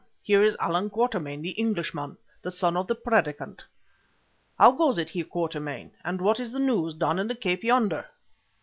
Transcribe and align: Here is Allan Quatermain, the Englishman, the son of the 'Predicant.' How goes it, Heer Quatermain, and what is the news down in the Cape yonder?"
Here 0.23 0.41
is 0.41 0.57
Allan 0.59 0.89
Quatermain, 0.89 1.43
the 1.43 1.51
Englishman, 1.51 2.17
the 2.41 2.49
son 2.49 2.75
of 2.75 2.87
the 2.87 2.95
'Predicant.' 2.95 3.63
How 4.57 4.71
goes 4.71 4.97
it, 4.97 5.11
Heer 5.11 5.25
Quatermain, 5.25 5.91
and 6.03 6.19
what 6.19 6.39
is 6.39 6.51
the 6.51 6.57
news 6.57 6.95
down 6.95 7.19
in 7.19 7.27
the 7.27 7.35
Cape 7.35 7.63
yonder?" 7.63 8.07